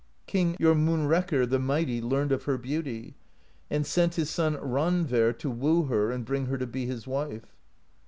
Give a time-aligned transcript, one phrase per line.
[0.25, 3.17] King Jormunrekkr the Mighty learned of her beauty,
[3.69, 7.55] and sent his son Randver to woo her and bring her to be his wife.